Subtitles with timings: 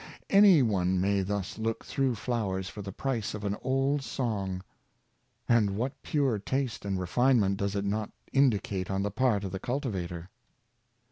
[0.31, 4.21] Any one may thus look through flowers for the price of an old song^
[5.45, 9.03] Common Enjoyments, 33 And what pure taste and refinement does it not indi cate on
[9.03, 10.31] the part of the cultivator!